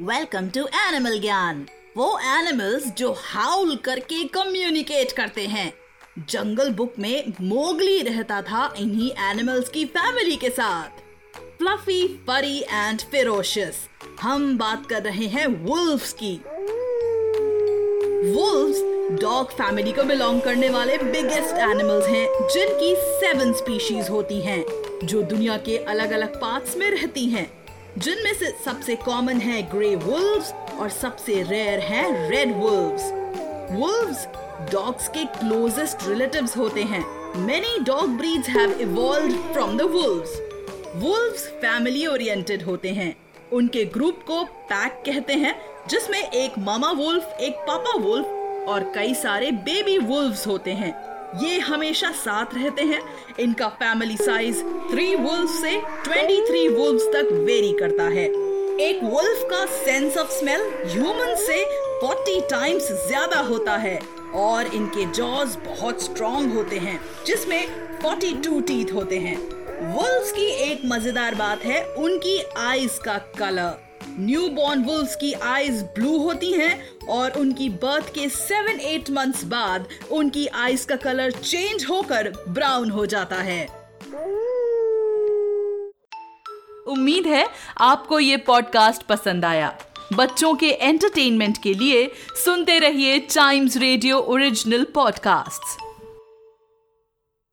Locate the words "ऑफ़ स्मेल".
60.18-60.62